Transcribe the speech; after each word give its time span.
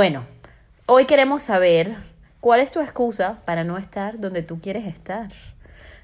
Bueno, 0.00 0.24
hoy 0.86 1.04
queremos 1.04 1.42
saber 1.42 1.94
cuál 2.40 2.60
es 2.60 2.72
tu 2.72 2.80
excusa 2.80 3.42
para 3.44 3.64
no 3.64 3.76
estar 3.76 4.18
donde 4.18 4.42
tú 4.42 4.58
quieres 4.58 4.86
estar. 4.86 5.28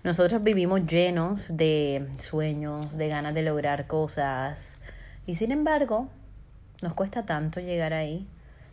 Nosotros 0.04 0.42
vivimos 0.42 0.84
llenos 0.84 1.56
de 1.56 2.06
sueños, 2.18 2.98
de 2.98 3.08
ganas 3.08 3.32
de 3.32 3.40
lograr 3.40 3.86
cosas 3.86 4.76
y 5.26 5.36
sin 5.36 5.50
embargo 5.50 6.10
nos 6.82 6.92
cuesta 6.92 7.24
tanto 7.24 7.58
llegar 7.60 7.94
ahí. 7.94 8.26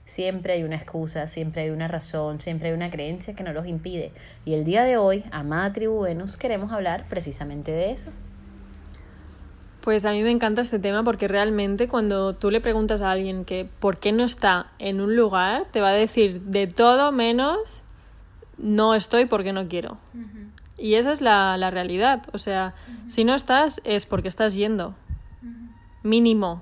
Siempre 0.04 0.55
hay 0.55 0.64
una 0.64 0.76
excusa, 0.76 1.26
siempre 1.28 1.62
hay 1.62 1.70
una 1.70 1.88
razón, 1.88 2.42
siempre 2.42 2.67
hay 2.67 2.73
una 2.73 2.92
creencia 2.92 3.34
que 3.34 3.44
nos 3.44 3.53
los 3.53 3.66
impide. 3.66 4.12
Y 4.44 4.55
el 4.55 4.66
día 4.66 4.84
de 4.84 4.98
hoy, 4.98 5.23
amada 5.31 5.72
tribu 5.72 6.02
Venus, 6.02 6.36
queremos 6.36 6.73
hablar 6.73 7.05
precisamente 7.08 7.72
de 7.72 7.92
eso. 7.92 8.11
Pues 9.84 10.06
a 10.06 10.14
mí 10.14 10.23
me 10.23 10.31
encanta 10.31 10.62
este 10.62 10.80
tema 10.80 11.03
porque 11.03 11.28
realmente 11.28 11.89
cuando 11.89 12.34
tú 12.34 12.52
le 12.52 12.62
preguntas 12.62 13.02
a 13.02 13.12
alguien 13.12 13.44
que 13.44 13.67
por 13.80 13.98
qué 13.98 14.14
no 14.14 14.23
está 14.23 14.67
en 14.80 15.02
un 15.02 15.17
lugar, 15.17 15.66
te 15.72 15.81
va 15.81 15.89
a 15.89 15.94
decir 15.94 16.39
de 16.44 16.67
todo 16.67 17.12
menos 17.12 17.81
no 18.58 18.95
estoy 18.95 19.26
porque 19.26 19.52
no 19.52 19.67
quiero. 19.67 19.98
Y 20.78 20.94
esa 20.94 21.11
es 21.11 21.20
la, 21.20 21.58
la 21.58 21.70
realidad. 21.70 22.23
O 22.31 22.38
sea, 22.38 22.73
si 23.08 23.26
no 23.26 23.36
estás 23.36 23.81
es 23.84 24.06
porque 24.06 24.30
estás 24.30 24.56
yendo. 24.56 24.95
Mínimo. 26.02 26.61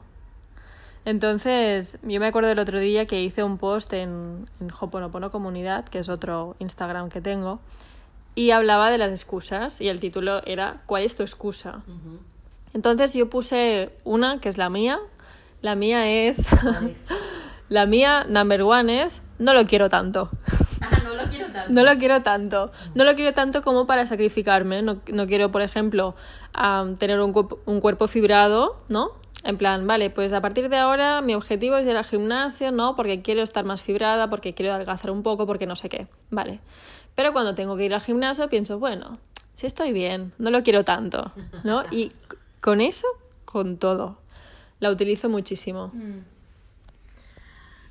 Entonces, 1.06 2.00
yo 2.02 2.20
me 2.20 2.26
acuerdo 2.26 2.50
del 2.50 2.58
otro 2.58 2.80
día 2.80 3.06
que 3.06 3.22
hice 3.22 3.44
un 3.44 3.60
post 3.60 3.94
en, 3.94 4.50
en 4.60 4.72
Hoponopono 4.72 5.30
Comunidad, 5.30 5.86
que 5.86 6.00
es 6.00 6.10
otro 6.10 6.56
Instagram 6.58 7.10
que 7.10 7.22
tengo, 7.22 7.60
y 8.34 8.50
hablaba 8.50 8.90
de 8.90 8.98
las 8.98 9.12
excusas 9.12 9.80
y 9.80 9.90
el 9.90 10.00
título 10.00 10.44
era 10.48 10.82
¿Cuál 10.88 11.04
es 11.04 11.14
tu 11.14 11.22
excusa? 11.22 11.84
Entonces 12.74 13.14
yo 13.14 13.30
puse 13.30 13.92
una 14.04 14.40
que 14.40 14.50
es 14.50 14.58
la 14.58 14.70
mía. 14.70 15.00
La 15.62 15.76
mía 15.76 16.10
es. 16.10 16.48
la 17.70 17.86
mía, 17.86 18.26
number 18.28 18.62
one, 18.64 19.04
es. 19.04 19.22
No 19.40 19.54
lo 19.54 19.66
quiero 19.66 19.90
tanto. 19.90 20.30
Ah, 20.82 21.00
no 21.04 21.14
lo 21.16 21.24
quiero 21.30 21.46
tanto. 21.52 21.52
No 21.74 21.84
lo 21.84 21.98
quiero 21.98 22.22
tanto. 22.22 22.72
No 22.96 23.04
lo 23.04 23.16
quiero 23.16 23.34
tanto 23.34 23.62
como 23.62 23.86
para 23.86 24.06
sacrificarme. 24.06 24.82
No, 24.82 25.02
no 25.12 25.28
quiero, 25.28 25.52
por 25.52 25.62
ejemplo, 25.62 26.16
tener 26.98 27.20
un, 27.20 27.48
un, 27.66 27.82
cuerpo 27.82 28.08
fibrado, 28.08 28.82
¿no? 28.90 29.12
En 29.44 29.58
plan, 29.58 29.88
vale, 29.88 30.10
pues 30.10 30.34
a 30.34 30.42
partir 30.42 30.70
de 30.70 30.78
ahora 30.78 31.22
mi 31.22 31.34
objetivo 31.34 31.78
es 31.78 31.88
ir 31.88 31.98
al 31.98 32.06
gimnasio, 32.06 32.72
¿no? 32.72 32.96
Porque 32.96 33.22
quiero 33.22 33.42
estar 33.42 33.66
más 33.66 33.82
fibrada, 33.82 34.30
porque 34.30 34.54
quiero 34.54 34.74
adelgazar 34.74 35.12
un 35.12 35.24
poco, 35.24 35.48
porque 35.48 35.66
no 35.66 35.76
sé 35.76 35.90
qué. 35.90 36.08
Vale. 36.30 36.60
Pero 37.16 37.34
cuando 37.34 37.56
tengo 37.56 37.76
que 37.76 37.86
ir 37.86 37.94
al 37.94 38.02
gimnasio 38.02 38.50
pienso, 38.50 38.80
bueno, 38.80 39.18
si 39.54 39.68
estoy 39.68 39.92
bien, 39.92 40.34
no 40.38 40.50
lo 40.50 40.64
quiero 40.64 40.84
tanto, 40.84 41.32
¿no? 41.64 41.84
Y 41.92 42.12
con 42.62 42.80
eso, 42.80 43.08
con 43.46 43.78
todo. 43.78 44.18
La 44.80 44.90
utilizo 44.90 45.30
muchísimo. 45.30 45.88
Mm. 45.94 46.20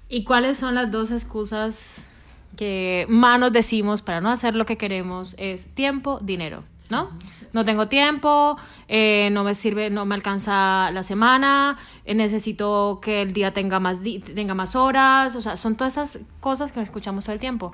¿Y 0.08 0.25
cuáles 0.25 0.58
son 0.58 0.75
las 0.75 0.91
dos 0.91 1.10
excusas 1.10 2.08
que 2.56 3.06
más 3.09 3.38
nos 3.38 3.53
decimos 3.53 4.03
para 4.03 4.20
no 4.20 4.30
hacer 4.30 4.54
lo 4.54 4.66
que 4.66 4.76
queremos? 4.76 5.36
Es 5.38 5.66
tiempo, 5.75 6.19
dinero, 6.20 6.64
¿no? 6.88 7.10
No 7.53 7.64
tengo 7.64 7.88
tiempo, 7.88 8.56
eh, 8.88 9.28
no 9.32 9.44
me 9.44 9.54
sirve, 9.54 9.91
no 9.91 10.04
me 10.06 10.14
alcanza 10.14 10.91
la 10.92 11.03
semana, 11.04 11.76
eh, 12.04 12.14
necesito 12.14 12.98
que 13.03 13.22
el 13.22 13.32
día 13.32 13.53
tenga 13.53 13.78
más, 13.78 14.00
tenga 14.34 14.54
más 14.54 14.75
horas, 14.75 15.36
o 15.36 15.42
sea, 15.42 15.56
son 15.56 15.76
todas 15.76 15.92
esas 15.97 16.20
cosas 16.41 16.72
que 16.72 16.80
escuchamos 16.80 17.25
todo 17.25 17.34
el 17.34 17.41
tiempo. 17.41 17.72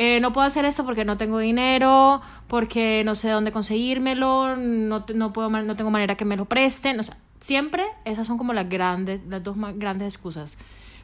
Eh, 0.00 0.20
no 0.20 0.32
puedo 0.32 0.46
hacer 0.46 0.64
esto 0.64 0.84
porque 0.84 1.04
no 1.04 1.16
tengo 1.16 1.40
dinero, 1.40 2.20
porque 2.46 3.02
no 3.04 3.16
sé 3.16 3.30
dónde 3.30 3.50
conseguírmelo, 3.50 4.54
no, 4.54 5.04
no, 5.12 5.32
puedo, 5.32 5.50
no 5.50 5.74
tengo 5.74 5.90
manera 5.90 6.14
que 6.14 6.24
me 6.24 6.36
lo 6.36 6.44
presten. 6.44 7.00
O 7.00 7.02
sea, 7.02 7.16
siempre 7.40 7.82
esas 8.04 8.24
son 8.24 8.38
como 8.38 8.52
las, 8.52 8.68
grandes, 8.68 9.20
las 9.28 9.42
dos 9.42 9.56
más 9.56 9.76
grandes 9.76 10.14
excusas. 10.14 10.56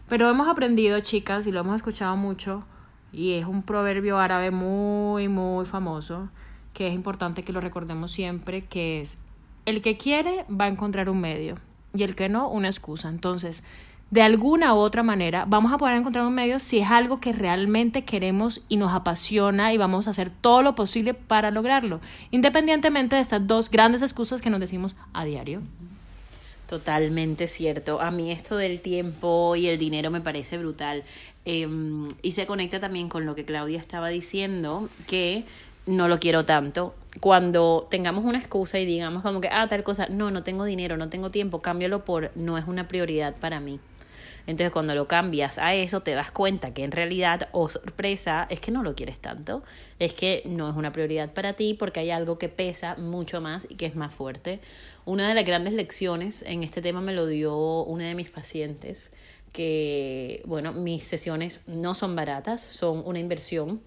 Pero 0.08 0.30
hemos 0.30 0.46
aprendido, 0.46 1.00
chicas, 1.00 1.48
y 1.48 1.50
lo 1.50 1.58
hemos 1.58 1.74
escuchado 1.74 2.14
mucho, 2.16 2.62
y 3.12 3.32
es 3.32 3.46
un 3.46 3.64
proverbio 3.64 4.16
árabe 4.18 4.52
muy, 4.52 5.26
muy 5.26 5.66
famoso, 5.66 6.28
que 6.72 6.86
es 6.86 6.94
importante 6.94 7.42
que 7.42 7.52
lo 7.52 7.60
recordemos 7.60 8.12
siempre, 8.12 8.66
que 8.66 9.00
es, 9.00 9.18
el 9.66 9.82
que 9.82 9.96
quiere 9.96 10.44
va 10.48 10.66
a 10.66 10.68
encontrar 10.68 11.10
un 11.10 11.20
medio, 11.20 11.56
y 11.94 12.04
el 12.04 12.14
que 12.14 12.28
no, 12.28 12.48
una 12.48 12.68
excusa. 12.68 13.08
Entonces, 13.08 13.64
de 14.14 14.22
alguna 14.22 14.74
u 14.74 14.76
otra 14.76 15.02
manera 15.02 15.44
vamos 15.48 15.72
a 15.72 15.76
poder 15.76 15.96
encontrar 15.96 16.24
un 16.24 16.32
medio 16.32 16.60
si 16.60 16.78
es 16.78 16.88
algo 16.88 17.18
que 17.18 17.32
realmente 17.32 18.04
queremos 18.04 18.62
y 18.68 18.76
nos 18.76 18.92
apasiona 18.92 19.72
y 19.72 19.76
vamos 19.76 20.06
a 20.06 20.10
hacer 20.10 20.30
todo 20.30 20.62
lo 20.62 20.76
posible 20.76 21.14
para 21.14 21.50
lograrlo, 21.50 22.00
independientemente 22.30 23.16
de 23.16 23.22
estas 23.22 23.44
dos 23.44 23.68
grandes 23.68 24.02
excusas 24.02 24.40
que 24.40 24.50
nos 24.50 24.60
decimos 24.60 24.94
a 25.12 25.24
diario. 25.24 25.62
Totalmente 26.68 27.48
cierto. 27.48 28.00
A 28.00 28.12
mí 28.12 28.30
esto 28.30 28.56
del 28.56 28.80
tiempo 28.80 29.56
y 29.56 29.66
el 29.66 29.80
dinero 29.80 30.12
me 30.12 30.20
parece 30.20 30.58
brutal. 30.58 31.02
Em, 31.44 32.06
y 32.22 32.32
se 32.32 32.46
conecta 32.46 32.78
también 32.78 33.08
con 33.08 33.26
lo 33.26 33.34
que 33.34 33.44
Claudia 33.44 33.80
estaba 33.80 34.10
diciendo, 34.10 34.88
que 35.08 35.42
no 35.86 36.06
lo 36.06 36.20
quiero 36.20 36.44
tanto. 36.44 36.94
Cuando 37.18 37.88
tengamos 37.90 38.24
una 38.24 38.38
excusa 38.38 38.78
y 38.78 38.86
digamos 38.86 39.24
como 39.24 39.40
que, 39.40 39.48
ah, 39.48 39.66
tal 39.68 39.82
cosa, 39.82 40.06
no, 40.08 40.30
no 40.30 40.44
tengo 40.44 40.64
dinero, 40.64 40.96
no 40.96 41.08
tengo 41.08 41.30
tiempo, 41.30 41.60
cámbialo 41.60 42.04
por 42.04 42.30
no 42.36 42.56
es 42.56 42.64
una 42.68 42.86
prioridad 42.86 43.34
para 43.34 43.58
mí. 43.58 43.80
Entonces 44.46 44.72
cuando 44.72 44.94
lo 44.94 45.08
cambias 45.08 45.58
a 45.58 45.74
eso 45.74 46.02
te 46.02 46.12
das 46.12 46.30
cuenta 46.30 46.74
que 46.74 46.84
en 46.84 46.92
realidad, 46.92 47.48
o 47.52 47.62
oh, 47.62 47.68
sorpresa, 47.68 48.46
es 48.50 48.60
que 48.60 48.70
no 48.70 48.82
lo 48.82 48.94
quieres 48.94 49.18
tanto, 49.18 49.62
es 49.98 50.14
que 50.14 50.42
no 50.44 50.68
es 50.68 50.76
una 50.76 50.92
prioridad 50.92 51.32
para 51.32 51.54
ti 51.54 51.74
porque 51.74 52.00
hay 52.00 52.10
algo 52.10 52.38
que 52.38 52.48
pesa 52.48 52.96
mucho 52.96 53.40
más 53.40 53.66
y 53.70 53.76
que 53.76 53.86
es 53.86 53.96
más 53.96 54.14
fuerte. 54.14 54.60
Una 55.06 55.28
de 55.28 55.34
las 55.34 55.44
grandes 55.44 55.72
lecciones 55.72 56.42
en 56.42 56.62
este 56.62 56.82
tema 56.82 57.00
me 57.00 57.12
lo 57.12 57.26
dio 57.26 57.84
una 57.84 58.06
de 58.06 58.14
mis 58.14 58.30
pacientes 58.30 59.12
que, 59.52 60.42
bueno, 60.46 60.72
mis 60.72 61.04
sesiones 61.04 61.60
no 61.66 61.94
son 61.94 62.16
baratas, 62.16 62.60
son 62.60 63.02
una 63.06 63.20
inversión 63.20 63.82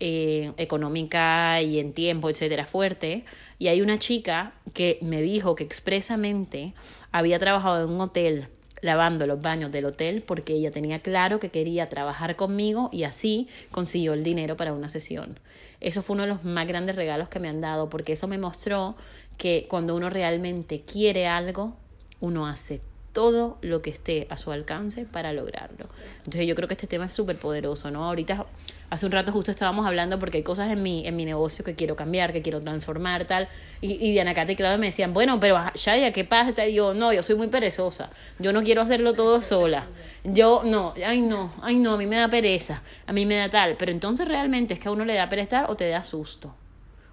eh, 0.00 0.52
económica 0.56 1.60
y 1.60 1.78
en 1.78 1.92
tiempo, 1.92 2.30
etcétera, 2.30 2.64
fuerte. 2.66 3.26
Y 3.58 3.68
hay 3.68 3.82
una 3.82 3.98
chica 3.98 4.54
que 4.72 4.98
me 5.02 5.20
dijo 5.20 5.54
que 5.54 5.62
expresamente 5.62 6.72
había 7.12 7.38
trabajado 7.38 7.84
en 7.84 7.92
un 7.94 8.00
hotel 8.00 8.48
lavando 8.82 9.26
los 9.26 9.40
baños 9.40 9.72
del 9.72 9.86
hotel 9.86 10.22
porque 10.26 10.54
ella 10.54 10.70
tenía 10.70 11.00
claro 11.00 11.40
que 11.40 11.50
quería 11.50 11.88
trabajar 11.88 12.36
conmigo 12.36 12.88
y 12.92 13.04
así 13.04 13.48
consiguió 13.70 14.12
el 14.12 14.24
dinero 14.24 14.56
para 14.56 14.72
una 14.72 14.88
sesión. 14.88 15.38
Eso 15.80 16.02
fue 16.02 16.14
uno 16.14 16.24
de 16.24 16.28
los 16.30 16.44
más 16.44 16.66
grandes 16.66 16.96
regalos 16.96 17.28
que 17.28 17.40
me 17.40 17.48
han 17.48 17.60
dado 17.60 17.88
porque 17.88 18.12
eso 18.12 18.28
me 18.28 18.38
mostró 18.38 18.96
que 19.38 19.66
cuando 19.68 19.96
uno 19.96 20.10
realmente 20.10 20.82
quiere 20.82 21.26
algo, 21.26 21.76
uno 22.20 22.46
hace 22.46 22.80
todo 23.12 23.58
lo 23.60 23.82
que 23.82 23.90
esté 23.90 24.26
a 24.30 24.36
su 24.36 24.52
alcance 24.52 25.04
para 25.04 25.32
lograrlo. 25.32 25.88
Entonces 26.18 26.46
yo 26.46 26.54
creo 26.54 26.68
que 26.68 26.74
este 26.74 26.86
tema 26.86 27.06
es 27.06 27.12
súper 27.12 27.36
poderoso, 27.36 27.90
¿no? 27.90 28.04
Ahorita, 28.04 28.46
hace 28.88 29.06
un 29.06 29.12
rato 29.12 29.32
justo 29.32 29.50
estábamos 29.50 29.86
hablando 29.86 30.18
porque 30.18 30.38
hay 30.38 30.42
cosas 30.44 30.70
en 30.70 30.82
mi, 30.82 31.06
en 31.06 31.16
mi 31.16 31.24
negocio 31.24 31.64
que 31.64 31.74
quiero 31.74 31.96
cambiar, 31.96 32.32
que 32.32 32.42
quiero 32.42 32.60
transformar, 32.60 33.24
tal. 33.24 33.48
Y, 33.80 33.92
y 33.94 34.12
Diana 34.12 34.34
Cata 34.34 34.52
y 34.52 34.56
Claudia 34.56 34.78
me 34.78 34.86
decían, 34.86 35.12
bueno, 35.12 35.40
pero 35.40 35.58
Shadia, 35.74 36.12
¿qué 36.12 36.24
pasa? 36.24 36.66
Y 36.66 36.74
yo, 36.74 36.94
no, 36.94 37.12
yo 37.12 37.22
soy 37.22 37.34
muy 37.34 37.48
perezosa. 37.48 38.10
Yo 38.38 38.52
no 38.52 38.62
quiero 38.62 38.82
hacerlo 38.82 39.14
todo 39.14 39.40
sola. 39.40 39.86
Yo, 40.22 40.62
no, 40.64 40.94
ay 41.04 41.20
no, 41.20 41.52
ay 41.62 41.78
no, 41.78 41.94
a 41.94 41.96
mí 41.96 42.06
me 42.06 42.16
da 42.16 42.28
pereza, 42.28 42.82
a 43.06 43.12
mí 43.12 43.26
me 43.26 43.36
da 43.36 43.48
tal. 43.48 43.76
Pero 43.76 43.90
entonces 43.90 44.28
realmente 44.28 44.74
es 44.74 44.80
que 44.80 44.88
a 44.88 44.92
uno 44.92 45.04
le 45.04 45.14
da 45.14 45.28
pereza 45.28 45.66
o 45.68 45.76
te 45.76 45.88
da 45.88 46.04
susto 46.04 46.54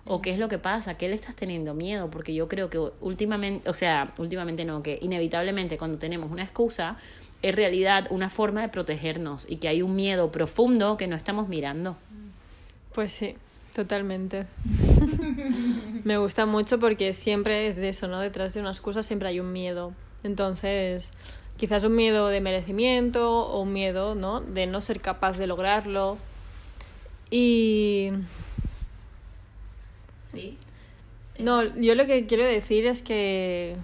o 0.08 0.22
qué 0.22 0.32
es 0.32 0.40
lo 0.40 0.48
que 0.48 0.58
pasa, 0.58 0.98
qué 0.98 1.10
le 1.10 1.16
estás 1.16 1.36
teniendo 1.36 1.74
miedo, 1.74 2.10
porque 2.10 2.34
yo 2.34 2.48
creo 2.48 2.70
que 2.70 2.80
últimamente, 3.02 3.70
o 3.70 3.74
sea, 3.74 4.14
últimamente 4.18 4.66
no, 4.66 4.82
que 4.84 5.00
inevitablemente 5.02 5.78
cuando 5.78 5.98
tenemos 5.98 6.32
una 6.32 6.44
excusa, 6.44 6.98
es 7.42 7.54
realidad 7.54 8.08
una 8.10 8.30
forma 8.30 8.62
de 8.62 8.70
protegernos 8.70 9.46
y 9.48 9.58
que 9.58 9.68
hay 9.68 9.82
un 9.82 9.96
miedo 9.96 10.32
profundo 10.32 10.98
que 10.98 11.08
no 11.08 11.16
estamos 11.16 11.48
mirando. 11.48 11.98
Pues 12.94 13.12
sí, 13.12 13.36
totalmente. 13.76 14.46
Me 16.04 16.18
gusta 16.18 16.46
mucho 16.46 16.80
porque 16.80 17.14
siempre 17.14 17.68
es 17.68 17.76
de 17.76 17.90
eso, 17.90 18.08
¿no? 18.08 18.20
Detrás 18.20 18.54
de 18.54 18.62
una 18.62 18.72
excusa 18.72 19.04
siempre 19.04 19.30
hay 19.30 19.40
un 19.40 19.54
miedo. 19.54 19.94
Entonces, 20.24 21.14
quizás 21.58 21.84
un 21.84 21.96
miedo 21.96 22.30
de 22.30 22.42
merecimiento 22.42 23.46
o 23.46 23.62
un 23.62 23.74
miedo, 23.74 24.16
¿no? 24.16 24.42
De 24.42 24.66
no 24.66 24.82
ser 24.82 25.00
capaz 25.00 25.38
de 25.38 25.46
lograrlo. 25.46 26.18
Y 27.30 28.10
Sí. 30.28 30.58
No, 31.40 31.64
yo 31.78 31.96
lo 31.96 32.06
que 32.06 32.26
quiero 32.26 32.44
decir 32.44 32.86
es 32.86 33.02
que 33.02 33.78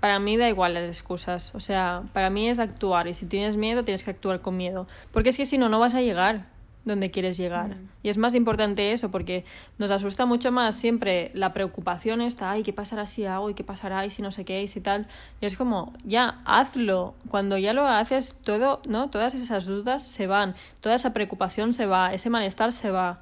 para 0.00 0.18
mí 0.18 0.36
da 0.36 0.48
igual 0.48 0.74
las 0.74 0.84
excusas. 0.84 1.54
O 1.54 1.60
sea, 1.60 2.04
para 2.12 2.30
mí 2.30 2.48
es 2.48 2.58
actuar. 2.58 3.08
Y 3.08 3.14
si 3.14 3.26
tienes 3.26 3.56
miedo, 3.56 3.84
tienes 3.84 4.02
que 4.02 4.10
actuar 4.10 4.40
con 4.40 4.56
miedo. 4.56 4.86
Porque 5.12 5.28
es 5.28 5.36
que 5.36 5.46
si 5.46 5.58
no, 5.58 5.68
no 5.68 5.78
vas 5.78 5.94
a 5.94 6.00
llegar 6.00 6.46
donde 6.84 7.10
quieres 7.10 7.36
llegar. 7.36 7.76
Y 8.02 8.08
es 8.08 8.18
más 8.18 8.34
importante 8.34 8.92
eso, 8.92 9.10
porque 9.10 9.44
nos 9.78 9.90
asusta 9.90 10.26
mucho 10.26 10.50
más 10.50 10.74
siempre 10.74 11.30
la 11.34 11.52
preocupación 11.52 12.20
esta, 12.20 12.50
ay, 12.50 12.64
¿qué 12.64 12.72
pasará 12.72 13.06
si 13.06 13.24
hago? 13.24 13.50
¿Y 13.50 13.54
qué 13.54 13.62
pasará? 13.62 14.04
¿Y 14.04 14.10
si 14.10 14.22
no 14.22 14.32
sé 14.32 14.44
qué? 14.44 14.62
¿Y 14.62 14.68
si 14.68 14.80
tal? 14.80 15.06
Y 15.40 15.46
es 15.46 15.56
como, 15.56 15.92
ya, 16.04 16.40
hazlo. 16.44 17.14
Cuando 17.28 17.56
ya 17.58 17.72
lo 17.72 17.86
haces, 17.86 18.34
todo, 18.42 18.82
¿no? 18.88 19.10
Todas 19.10 19.34
esas 19.34 19.66
dudas 19.66 20.02
se 20.02 20.26
van, 20.26 20.56
toda 20.80 20.96
esa 20.96 21.12
preocupación 21.12 21.72
se 21.72 21.86
va, 21.86 22.12
ese 22.12 22.30
malestar 22.30 22.72
se 22.72 22.90
va. 22.90 23.20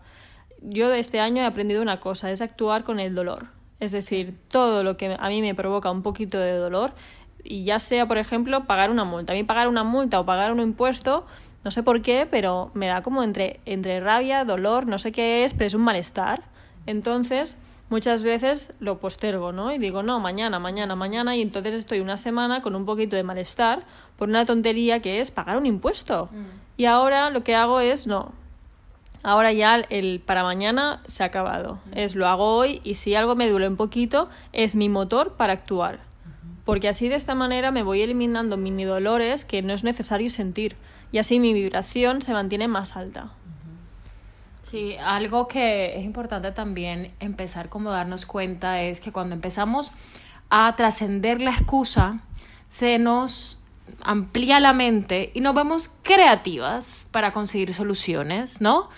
Yo 0.63 0.89
de 0.89 0.99
este 0.99 1.21
año 1.21 1.43
he 1.43 1.47
aprendido 1.47 1.83
una 1.83 2.01
cosa, 2.01 2.31
es 2.31 2.41
actuar 2.41 2.85
con 2.85 3.01
el 3.01 3.15
dolor. 3.15 3.47
Es 3.81 3.93
decir, 3.93 4.39
todo 4.49 4.85
lo 4.85 4.97
que 4.97 5.17
a 5.19 5.29
mí 5.29 5.41
me 5.41 5.55
provoca 5.55 5.91
un 5.91 6.03
poquito 6.03 6.39
de 6.39 6.53
dolor, 6.53 6.93
y 7.43 7.65
ya 7.65 7.79
sea, 7.79 8.07
por 8.07 8.19
ejemplo, 8.19 8.65
pagar 8.65 8.91
una 8.91 9.05
multa. 9.05 9.33
A 9.33 9.37
mí 9.37 9.45
pagar 9.45 9.69
una 9.69 9.85
multa 9.85 10.21
o 10.21 10.27
pagar 10.27 10.53
un 10.53 10.61
impuesto, 10.61 11.27
no 11.65 11.71
sé 11.71 11.83
por 11.83 12.03
qué, 12.03 12.27
pero 12.31 12.71
me 12.75 12.87
da 12.87 13.03
como 13.03 13.23
entre, 13.23 13.61
entre 13.65 14.01
rabia, 14.01 14.45
dolor, 14.45 14.87
no 14.87 14.99
sé 14.99 15.13
qué 15.13 15.45
es, 15.45 15.55
pero 15.55 15.67
es 15.67 15.75
un 15.75 15.83
malestar. 15.83 16.43
Entonces, 16.87 17.57
muchas 17.89 18.23
veces 18.23 18.73
lo 18.81 18.99
postergo, 18.99 19.53
¿no? 19.53 19.73
Y 19.73 19.79
digo, 19.79 20.03
no, 20.03 20.21
mañana, 20.21 20.59
mañana, 20.59 20.95
mañana, 20.95 21.37
y 21.37 21.43
entonces 21.43 21.75
estoy 21.75 22.01
una 22.01 22.17
semana 22.17 22.63
con 22.63 22.75
un 22.75 22.87
poquito 22.87 23.17
de 23.17 23.23
malestar 23.23 23.83
por 24.17 24.29
una 24.29 24.45
tontería 24.45 25.01
que 25.01 25.21
es 25.21 25.31
pagar 25.31 25.57
un 25.57 25.67
impuesto. 25.67 26.29
Y 26.77 26.87
ahora 26.87 27.31
lo 27.31 27.43
que 27.45 27.55
hago 27.55 27.81
es, 27.81 28.07
no, 28.07 28.33
Ahora 29.23 29.53
ya 29.53 29.77
el 29.77 30.21
para 30.21 30.43
mañana 30.43 31.03
se 31.07 31.23
ha 31.23 31.27
acabado. 31.27 31.81
Es 31.93 32.15
lo 32.15 32.27
hago 32.27 32.57
hoy 32.57 32.81
y 32.85 32.95
si 32.95 33.15
algo 33.15 33.37
me 33.37 33.49
duele 33.49 33.69
un 33.69 33.77
poquito, 33.77 34.31
es 34.53 34.77
mi 34.77 34.89
motor 34.89 35.35
para 35.35 35.53
actuar. 35.53 36.01
Porque 36.65 36.89
así 36.89 37.09
de 37.09 37.17
esta 37.17 37.35
manera 37.35 37.71
me 37.71 37.83
voy 37.83 38.01
eliminando 38.01 38.57
mini 38.57 38.85
dolores 38.85 39.45
que 39.45 39.63
no 39.63 39.73
es 39.73 39.85
necesario 39.85 40.31
sentir. 40.31 40.77
Y 41.13 41.19
así 41.19 41.41
mi 41.41 41.53
vibración 41.53 42.23
se 42.23 42.33
mantiene 42.33 42.69
más 42.69 42.97
alta. 42.97 43.33
Sí, 44.63 44.97
algo 44.99 45.49
que 45.49 45.99
es 45.99 46.05
importante 46.05 46.53
también 46.53 47.13
empezar 47.19 47.69
como 47.69 47.91
darnos 47.91 48.25
cuenta 48.25 48.83
es 48.83 49.01
que 49.01 49.11
cuando 49.11 49.35
empezamos 49.35 49.91
a 50.49 50.73
trascender 50.77 51.41
la 51.41 51.51
excusa, 51.51 52.21
se 52.69 52.99
nos 52.99 53.60
amplía 54.03 54.61
la 54.61 54.73
mente 54.73 55.31
y 55.35 55.41
nos 55.41 55.55
vemos 55.55 55.91
creativas 56.03 57.07
para 57.11 57.33
conseguir 57.33 57.75
soluciones, 57.75 58.61
¿no? 58.61 58.89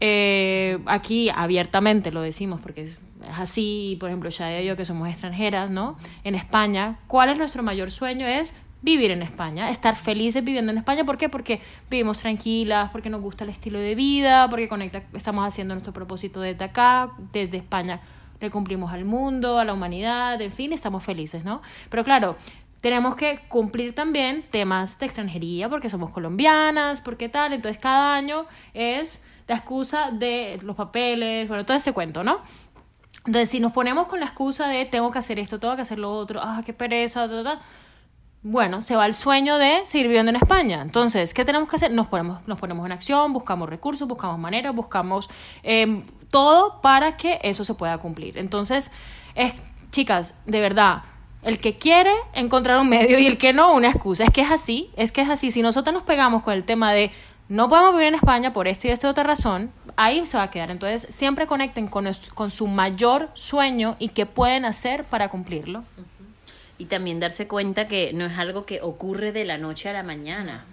Eh, 0.00 0.78
aquí 0.86 1.30
abiertamente 1.34 2.12
lo 2.12 2.20
decimos 2.20 2.60
porque 2.60 2.82
es, 2.82 2.98
así, 3.34 3.96
por 3.98 4.10
ejemplo, 4.10 4.30
ya 4.30 4.60
yo 4.60 4.76
que 4.76 4.84
somos 4.84 5.08
extranjeras, 5.08 5.70
¿no? 5.70 5.96
En 6.24 6.34
España, 6.34 6.98
¿cuál 7.06 7.30
es 7.30 7.38
nuestro 7.38 7.62
mayor 7.62 7.90
sueño? 7.90 8.26
Es 8.26 8.54
vivir 8.82 9.10
en 9.10 9.22
España, 9.22 9.70
estar 9.70 9.96
felices 9.96 10.44
viviendo 10.44 10.70
en 10.70 10.78
España. 10.78 11.04
¿Por 11.04 11.18
qué? 11.18 11.28
Porque 11.28 11.60
vivimos 11.90 12.18
tranquilas, 12.18 12.90
porque 12.90 13.10
nos 13.10 13.20
gusta 13.20 13.44
el 13.44 13.50
estilo 13.50 13.78
de 13.78 13.94
vida, 13.94 14.48
porque 14.48 14.68
conecta, 14.68 15.02
estamos 15.14 15.46
haciendo 15.46 15.74
nuestro 15.74 15.92
propósito 15.92 16.40
desde 16.40 16.64
acá, 16.64 17.12
desde 17.32 17.56
España 17.56 18.00
le 18.40 18.50
cumplimos 18.50 18.92
al 18.92 19.04
mundo, 19.04 19.58
a 19.58 19.64
la 19.64 19.72
humanidad, 19.72 20.40
en 20.40 20.52
fin, 20.52 20.72
estamos 20.72 21.02
felices, 21.02 21.44
¿no? 21.44 21.62
Pero 21.90 22.04
claro, 22.04 22.36
tenemos 22.86 23.16
que 23.16 23.40
cumplir 23.48 23.96
también 23.96 24.44
temas 24.48 24.96
de 25.00 25.06
extranjería 25.06 25.68
porque 25.68 25.90
somos 25.90 26.12
colombianas, 26.12 27.00
porque 27.00 27.28
tal, 27.28 27.52
entonces 27.52 27.82
cada 27.82 28.14
año 28.14 28.46
es 28.74 29.24
la 29.48 29.56
excusa 29.56 30.12
de 30.12 30.60
los 30.62 30.76
papeles, 30.76 31.48
bueno, 31.48 31.66
todo 31.66 31.76
este 31.76 31.90
cuento, 31.90 32.22
¿no? 32.22 32.42
Entonces, 33.26 33.50
si 33.50 33.58
nos 33.58 33.72
ponemos 33.72 34.06
con 34.06 34.20
la 34.20 34.26
excusa 34.26 34.68
de 34.68 34.84
tengo 34.84 35.10
que 35.10 35.18
hacer 35.18 35.40
esto, 35.40 35.58
tengo 35.58 35.74
que 35.74 35.82
hacer 35.82 35.98
lo 35.98 36.14
otro, 36.14 36.38
ah, 36.40 36.62
qué 36.64 36.72
pereza, 36.72 37.28
bueno, 38.42 38.82
se 38.82 38.94
va 38.94 39.04
el 39.06 39.14
sueño 39.14 39.58
de 39.58 39.84
seguir 39.84 40.06
viviendo 40.06 40.30
en 40.30 40.36
España. 40.36 40.80
Entonces, 40.80 41.34
¿qué 41.34 41.44
tenemos 41.44 41.68
que 41.68 41.74
hacer? 41.74 41.90
Nos 41.90 42.06
ponemos, 42.06 42.46
nos 42.46 42.60
ponemos 42.60 42.86
en 42.86 42.92
acción, 42.92 43.32
buscamos 43.32 43.68
recursos, 43.68 44.06
buscamos 44.06 44.38
maneras, 44.38 44.72
buscamos 44.72 45.28
em, 45.64 46.04
todo 46.30 46.80
para 46.80 47.16
que 47.16 47.40
eso 47.42 47.64
se 47.64 47.74
pueda 47.74 47.98
cumplir. 47.98 48.38
Entonces, 48.38 48.92
es, 49.34 49.54
chicas, 49.90 50.36
de 50.46 50.60
verdad, 50.60 51.02
el 51.46 51.58
que 51.58 51.76
quiere 51.78 52.10
encontrar 52.34 52.78
un 52.78 52.88
medio 52.88 53.18
y 53.20 53.26
el 53.26 53.38
que 53.38 53.52
no, 53.52 53.72
una 53.72 53.88
excusa. 53.88 54.24
Es 54.24 54.30
que 54.30 54.40
es 54.40 54.50
así, 54.50 54.90
es 54.96 55.12
que 55.12 55.20
es 55.20 55.30
así. 55.30 55.52
Si 55.52 55.62
nosotros 55.62 55.94
nos 55.94 56.02
pegamos 56.02 56.42
con 56.42 56.52
el 56.52 56.64
tema 56.64 56.92
de 56.92 57.12
no 57.48 57.68
podemos 57.68 57.92
vivir 57.92 58.08
en 58.08 58.16
España 58.16 58.52
por 58.52 58.66
esto 58.66 58.88
y 58.88 58.90
esta 58.90 59.08
otra 59.08 59.22
razón, 59.22 59.70
ahí 59.94 60.26
se 60.26 60.36
va 60.36 60.42
a 60.42 60.50
quedar. 60.50 60.72
Entonces, 60.72 61.06
siempre 61.08 61.46
conecten 61.46 61.86
con, 61.86 62.08
con 62.34 62.50
su 62.50 62.66
mayor 62.66 63.30
sueño 63.34 63.94
y 64.00 64.08
qué 64.08 64.26
pueden 64.26 64.64
hacer 64.64 65.04
para 65.04 65.28
cumplirlo 65.28 65.84
y 66.78 66.86
también 66.86 67.20
darse 67.20 67.48
cuenta 67.48 67.86
que 67.86 68.12
no 68.12 68.26
es 68.26 68.38
algo 68.38 68.66
que 68.66 68.82
ocurre 68.82 69.32
de 69.32 69.44
la 69.44 69.56
noche 69.56 69.88
a 69.88 69.92
la 69.92 70.02
mañana, 70.02 70.66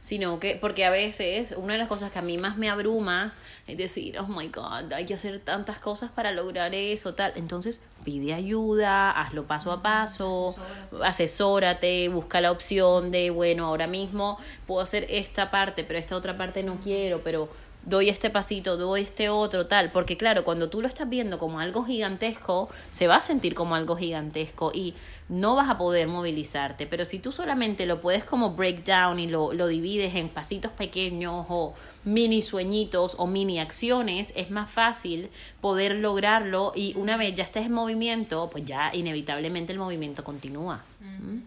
sino 0.00 0.40
que, 0.40 0.56
porque 0.56 0.84
a 0.84 0.90
veces 0.90 1.54
una 1.56 1.74
de 1.74 1.78
las 1.78 1.88
cosas 1.88 2.10
que 2.10 2.18
a 2.18 2.22
mí 2.22 2.38
más 2.38 2.56
me 2.56 2.70
abruma 2.70 3.34
es 3.66 3.78
decir, 3.78 4.18
oh 4.18 4.26
my 4.26 4.48
god, 4.48 4.92
hay 4.92 5.06
que 5.06 5.14
hacer 5.14 5.40
tantas 5.40 5.78
cosas 5.78 6.10
para 6.10 6.32
lograr 6.32 6.74
eso, 6.74 7.14
tal. 7.14 7.32
Entonces 7.36 7.80
pide 8.04 8.34
ayuda, 8.34 9.10
hazlo 9.10 9.46
paso 9.46 9.72
a 9.72 9.82
paso, 9.82 10.54
asesórate, 11.02 12.08
busca 12.08 12.42
la 12.42 12.50
opción 12.50 13.10
de, 13.10 13.30
bueno, 13.30 13.66
ahora 13.66 13.86
mismo 13.86 14.38
puedo 14.66 14.82
hacer 14.82 15.06
esta 15.08 15.50
parte, 15.50 15.84
pero 15.84 15.98
esta 15.98 16.16
otra 16.16 16.36
parte 16.36 16.62
no 16.62 16.76
quiero, 16.82 17.22
pero 17.24 17.48
doy 17.86 18.08
este 18.08 18.30
pasito, 18.30 18.76
doy 18.76 19.02
este 19.02 19.28
otro, 19.28 19.66
tal, 19.66 19.90
porque 19.92 20.16
claro, 20.16 20.44
cuando 20.44 20.70
tú 20.70 20.80
lo 20.80 20.88
estás 20.88 21.08
viendo 21.08 21.38
como 21.38 21.60
algo 21.60 21.84
gigantesco, 21.84 22.68
se 22.90 23.06
va 23.06 23.16
a 23.16 23.22
sentir 23.22 23.54
como 23.54 23.74
algo 23.74 23.96
gigantesco 23.96 24.72
y 24.74 24.94
no 25.28 25.54
vas 25.54 25.70
a 25.70 25.78
poder 25.78 26.06
movilizarte, 26.08 26.86
pero 26.86 27.04
si 27.04 27.18
tú 27.18 27.32
solamente 27.32 27.86
lo 27.86 28.00
puedes 28.00 28.24
como 28.24 28.50
break 28.50 28.84
down 28.84 29.18
y 29.18 29.26
lo, 29.26 29.52
lo 29.52 29.68
divides 29.68 30.14
en 30.14 30.28
pasitos 30.28 30.70
pequeños 30.72 31.46
o 31.48 31.74
mini 32.04 32.42
sueñitos 32.42 33.16
o 33.18 33.26
mini 33.26 33.58
acciones, 33.58 34.32
es 34.36 34.50
más 34.50 34.70
fácil 34.70 35.30
poder 35.60 35.96
lograrlo 35.96 36.72
y 36.74 36.94
una 36.96 37.16
vez 37.16 37.34
ya 37.34 37.44
estés 37.44 37.66
en 37.66 37.72
movimiento, 37.72 38.50
pues 38.50 38.64
ya 38.64 38.94
inevitablemente 38.94 39.72
el 39.72 39.78
movimiento 39.78 40.24
continúa. 40.24 40.82
¿Mm? 41.00 41.38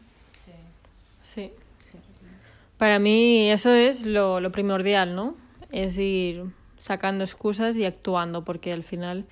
Sí. 0.43 0.51
sí. 1.23 1.51
Para 2.77 2.99
mí 2.99 3.49
eso 3.51 3.71
es 3.71 4.05
lo, 4.05 4.39
lo 4.39 4.51
primordial, 4.51 5.15
¿no? 5.15 5.46
Es 5.71 5.97
ir 5.97 6.43
sacando 6.77 7.23
excusas 7.23 7.77
y 7.77 7.85
actuando, 7.85 8.43
porque 8.43 8.73
al 8.73 8.83
final 8.83 9.25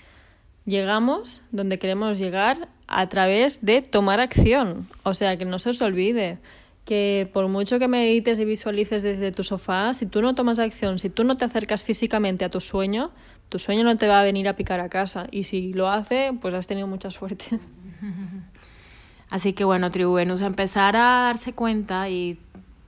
llegamos 0.65 1.41
donde 1.51 1.79
queremos 1.79 2.17
llegar 2.17 2.67
a 2.87 3.07
través 3.09 3.63
de 3.65 3.81
tomar 3.81 4.19
acción. 4.19 4.87
O 5.03 5.13
sea, 5.13 5.37
que 5.37 5.45
no 5.45 5.59
se 5.59 5.69
os 5.69 5.81
olvide 5.81 6.39
que 6.85 7.29
por 7.33 7.47
mucho 7.47 7.79
que 7.79 7.87
medites 7.87 8.39
y 8.39 8.45
visualices 8.45 9.01
desde 9.01 9.31
tu 9.31 9.43
sofá, 9.43 9.93
si 9.95 10.05
tú 10.05 10.21
no 10.21 10.35
tomas 10.35 10.59
acción, 10.59 10.99
si 10.99 11.09
tú 11.09 11.23
no 11.23 11.35
te 11.35 11.45
acercas 11.45 11.83
físicamente 11.83 12.45
a 12.45 12.49
tu 12.49 12.61
sueño, 12.61 13.11
tu 13.49 13.57
sueño 13.57 13.83
no 13.83 13.95
te 13.95 14.07
va 14.07 14.19
a 14.19 14.23
venir 14.23 14.47
a 14.47 14.53
picar 14.53 14.79
a 14.79 14.89
casa. 14.89 15.27
Y 15.31 15.43
si 15.45 15.73
lo 15.73 15.89
hace, 15.89 16.31
pues 16.39 16.53
has 16.53 16.67
tenido 16.67 16.87
mucha 16.87 17.09
suerte. 17.09 17.59
Así 19.29 19.53
que 19.53 19.63
bueno, 19.63 19.89
Tribu 19.89 20.13
Venus, 20.13 20.41
empezar 20.41 20.95
a 20.95 21.23
darse 21.23 21.53
cuenta 21.53 22.07
y 22.09 22.37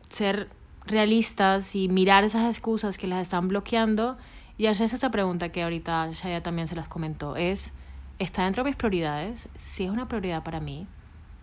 ser 0.10 0.48
realistas 0.88 1.76
y 1.76 1.90
mirar 1.90 2.24
esas 2.24 2.48
excusas 2.48 2.98
que 2.98 3.08
las 3.08 3.22
están 3.22 3.48
bloqueando 3.48 4.18
y 4.58 4.68
hacerse 4.68 4.96
esta 4.96 5.12
pregunta 5.12 5.50
que 5.50 5.64
ahorita 5.64 6.10
Shaya 6.12 6.42
también 6.42 6.68
se 6.68 6.76
las 6.76 6.88
comentó, 6.88 7.36
es, 7.36 7.74
¿está 8.20 8.44
dentro 8.44 8.64
de 8.64 8.72
mis 8.72 8.78
prioridades? 8.78 9.50
Si 9.56 9.84
es 9.84 9.90
una 9.90 10.08
prioridad 10.08 10.44
para 10.44 10.60
mí 10.60 10.88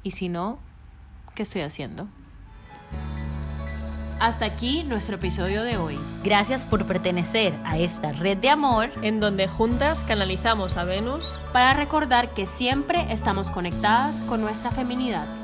y 0.02 0.10
si 0.10 0.28
no, 0.28 0.58
¿qué 1.34 1.42
estoy 1.42 1.62
haciendo? 1.62 2.08
Hasta 4.20 4.46
aquí 4.46 4.84
nuestro 4.84 5.16
episodio 5.16 5.64
de 5.64 5.76
hoy. 5.76 5.98
Gracias 6.22 6.64
por 6.64 6.86
pertenecer 6.86 7.52
a 7.64 7.78
esta 7.78 8.12
red 8.12 8.38
de 8.38 8.48
amor 8.48 8.90
en 9.02 9.20
donde 9.20 9.48
juntas 9.48 10.02
canalizamos 10.04 10.76
a 10.76 10.84
Venus 10.84 11.38
para 11.52 11.74
recordar 11.74 12.30
que 12.30 12.46
siempre 12.46 13.12
estamos 13.12 13.50
conectadas 13.50 14.20
con 14.22 14.40
nuestra 14.40 14.70
feminidad. 14.70 15.43